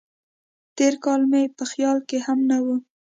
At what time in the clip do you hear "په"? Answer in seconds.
1.57-1.63